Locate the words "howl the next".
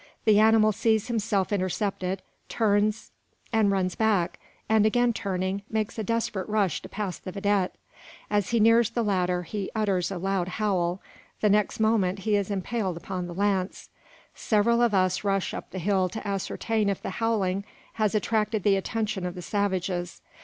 10.57-11.79